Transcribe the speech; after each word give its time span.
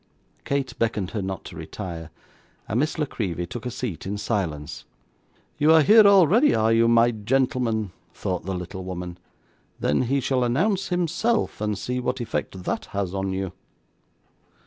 Kate 0.45 0.73
beckoned 0.79 1.11
her 1.11 1.21
not 1.21 1.45
to 1.45 1.55
retire, 1.55 2.09
and 2.67 2.79
Miss 2.79 2.97
La 2.97 3.05
Creevy 3.05 3.45
took 3.45 3.67
a 3.67 3.69
seat 3.69 4.07
in 4.07 4.17
silence. 4.17 4.83
'You 5.59 5.71
are 5.73 5.83
here 5.83 6.07
already, 6.07 6.55
are 6.55 6.73
you, 6.73 6.87
my 6.87 7.11
gentleman?' 7.11 7.91
thought 8.11 8.43
the 8.43 8.55
little 8.55 8.83
woman. 8.83 9.19
'Then 9.79 10.01
he 10.05 10.19
shall 10.19 10.43
announce 10.43 10.87
himself, 10.87 11.61
and 11.61 11.77
see 11.77 11.99
what 11.99 12.19
effect 12.19 12.63
that 12.63 12.85
has 12.85 13.13
on 13.13 13.31
you. 13.31 13.53